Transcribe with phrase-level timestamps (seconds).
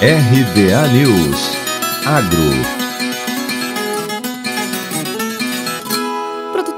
[0.00, 1.56] RBA News.
[2.04, 2.85] Agro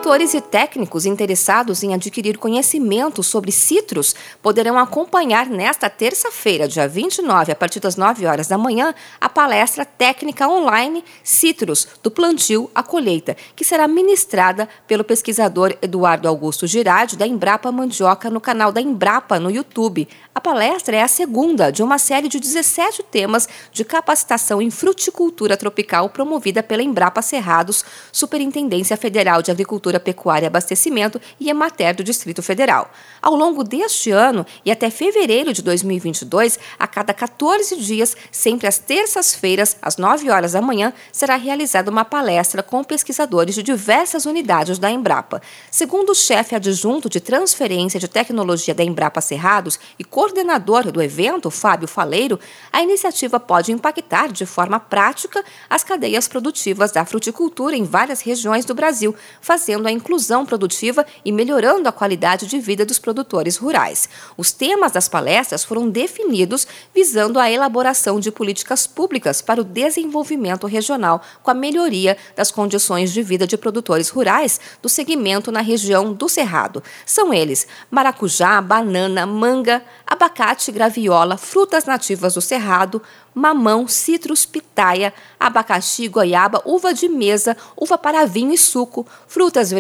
[0.09, 7.53] Produtores e técnicos interessados em adquirir conhecimento sobre citros poderão acompanhar nesta terça-feira, dia 29,
[7.53, 12.83] a partir das 9 horas da manhã, a palestra técnica online Citros, do plantio à
[12.83, 18.81] colheita, que será ministrada pelo pesquisador Eduardo Augusto Girardi, da Embrapa Mandioca, no canal da
[18.81, 20.09] Embrapa no YouTube.
[20.35, 25.55] A palestra é a segunda de uma série de 17 temas de capacitação em fruticultura
[25.55, 31.95] tropical promovida pela Embrapa Cerrados, Superintendência Federal de Agricultura Agricultura, Pecuária e Abastecimento e Emater
[31.95, 32.91] do Distrito Federal.
[33.21, 38.79] Ao longo deste ano e até fevereiro de 2022, a cada 14 dias, sempre às
[38.79, 44.79] terças-feiras, às 9 horas da manhã, será realizada uma palestra com pesquisadores de diversas unidades
[44.79, 45.43] da Embrapa.
[45.71, 51.51] Segundo o chefe adjunto de transferência de tecnologia da Embrapa Cerrados e coordenador do evento,
[51.51, 52.39] Fábio Faleiro,
[52.73, 58.65] a iniciativa pode impactar de forma prática as cadeias produtivas da fruticultura em várias regiões
[58.65, 64.09] do Brasil, fazendo a inclusão produtiva e melhorando a qualidade de vida dos produtores rurais.
[64.37, 70.67] Os temas das palestras foram definidos visando a elaboração de políticas públicas para o desenvolvimento
[70.67, 76.13] regional com a melhoria das condições de vida de produtores rurais do segmento na região
[76.13, 76.83] do Cerrado.
[77.05, 83.03] São eles maracujá, banana, manga, abacate, graviola, frutas nativas do Cerrado,
[83.39, 89.71] mamão, citrus, pitaia, abacaxi, goiaba, uva de mesa, uva para vinho e suco, frutas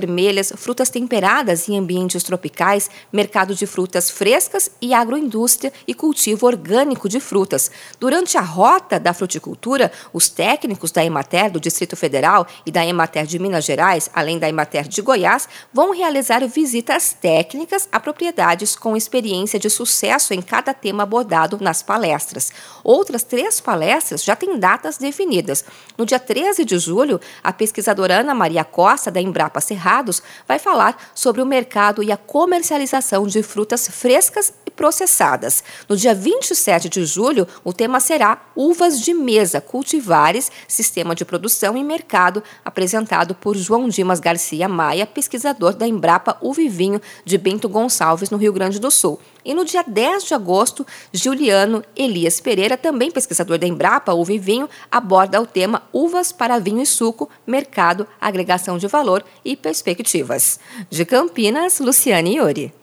[0.56, 7.20] frutas temperadas em ambientes tropicais, mercado de frutas frescas e agroindústria e cultivo orgânico de
[7.20, 7.70] frutas.
[7.98, 13.26] Durante a rota da fruticultura, os técnicos da Emater do Distrito Federal e da Emater
[13.26, 18.96] de Minas Gerais, além da Emater de Goiás, vão realizar visitas técnicas a propriedades com
[18.96, 22.52] experiência de sucesso em cada tema abordado nas palestras.
[22.84, 25.64] Outras três palestras já têm datas definidas.
[25.96, 31.10] No dia 13 de julho, a pesquisadora Ana Maria Costa, da Embrapa Cerrados, vai falar
[31.14, 35.64] sobre o mercado e a comercialização de frutas frescas e processadas.
[35.88, 41.74] No dia 27 de julho, o tema será Uvas de Mesa, Cultivares, Sistema de Produção
[41.76, 48.28] e Mercado, apresentado por João Dimas Garcia Maia, pesquisador da Embrapa Uvivinho de Bento Gonçalves,
[48.28, 49.18] no Rio Grande do Sul.
[49.48, 54.38] E no dia 10 de agosto, Juliano Elias Pereira, também pesquisador da Embrapa Uva e
[54.38, 60.60] Vinho, aborda o tema Uvas para Vinho e Suco, Mercado, Agregação de Valor e Perspectivas.
[60.90, 62.77] De Campinas, Luciane Iori.